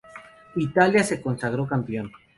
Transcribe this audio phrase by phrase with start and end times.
[0.55, 2.11] Italia se consagró campeón.